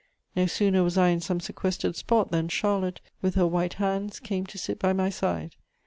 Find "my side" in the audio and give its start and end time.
4.93-5.55